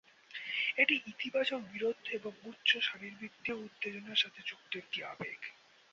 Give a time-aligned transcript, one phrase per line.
[0.77, 5.39] এটি ইতিবাচক বীরত্ব এবং উচ্চ শারীরবৃত্তীয় উত্তেজনার সাথে যুক্ত একটি আবেগ।